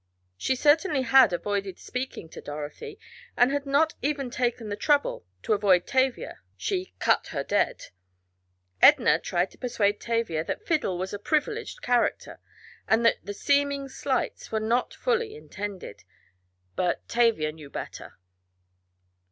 She 0.35 0.55
certainly 0.55 1.03
had 1.03 1.31
avoided 1.31 1.77
speaking 1.77 2.27
to 2.29 2.41
Dorothy, 2.41 2.99
and 3.37 3.51
had 3.51 3.67
not 3.67 3.93
even 4.01 4.31
taken 4.31 4.69
the 4.69 4.75
trouble 4.75 5.27
to 5.43 5.53
avoid 5.53 5.85
Tavia 5.85 6.39
she 6.57 6.95
"cut 6.97 7.27
her 7.27 7.43
dead." 7.43 7.83
Edna 8.81 9.19
tried 9.19 9.51
to 9.51 9.59
persuade 9.59 10.01
Tavia 10.01 10.43
that 10.43 10.65
"Fiddle" 10.65 10.97
was 10.97 11.13
a 11.13 11.19
privileged 11.19 11.83
character, 11.83 12.39
and 12.87 13.05
that 13.05 13.23
the 13.23 13.35
seeming 13.35 13.87
slights 13.89 14.51
were 14.51 14.59
not 14.59 14.91
fully 14.95 15.35
intended; 15.35 16.03
but 16.75 17.07
Tavia 17.07 17.51
knew 17.51 17.69
better. 17.69 18.15